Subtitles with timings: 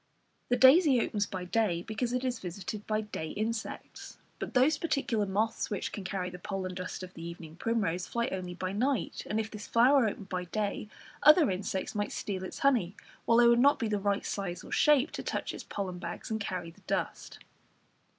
[0.49, 5.27] The daisy opens by day, because it is visited by day insects, but those particular
[5.27, 9.21] moths which can carry the pollen dust of the evening primrose, fly only by night,
[9.27, 10.89] and if this flower opened by day
[11.21, 12.95] other insects might steal its honey,
[13.25, 16.31] while they would not be the right size or shape to touch its pollen bags
[16.31, 17.37] and carry the dust.